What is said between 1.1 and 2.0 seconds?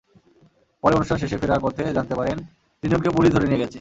শেষে ফেরার পথে